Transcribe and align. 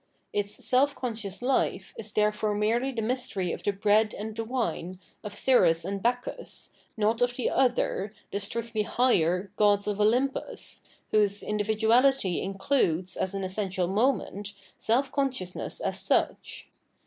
Its 0.33 0.65
self 0.65 0.95
conscious 0.95 1.43
life 1.43 1.93
is 1.95 2.11
therefore 2.11 2.55
merely 2.55 2.91
the 2.91 3.03
mystery 3.03 3.51
of 3.51 3.61
the 3.61 3.69
Bread 3.71 4.15
and 4.15 4.35
the 4.35 4.43
Wine, 4.43 4.99
of 5.23 5.31
Ceres 5.31 5.85
and 5.85 6.01
Bacchus, 6.01 6.71
not 6.97 7.21
of 7.21 7.35
the 7.35 7.51
other, 7.51 8.11
the 8.31 8.39
strictly 8.39 8.81
higher, 8.81 9.51
gods 9.57 9.85
[of 9.85 9.97
Oljunpus], 9.99 10.81
whose 11.11 11.43
individuality 11.43 12.41
includes, 12.41 13.15
as 13.15 13.35
an 13.35 13.43
essential 13.43 13.87
moment, 13.87 14.53
self 14.75 15.11
consciousness 15.11 15.79
as 15.79 15.99
such. 15.99 16.67